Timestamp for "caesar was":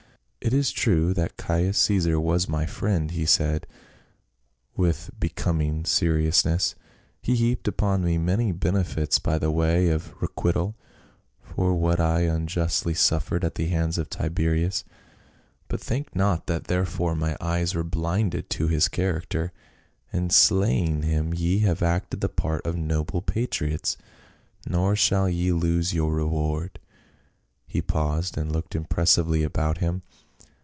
1.77-2.49